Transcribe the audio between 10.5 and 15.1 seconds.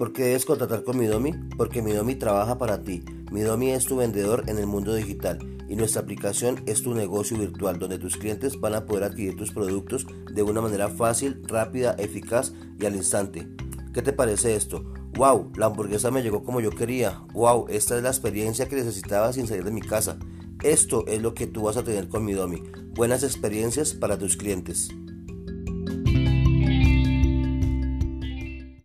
manera fácil, rápida, eficaz y al instante. ¿Qué te parece esto?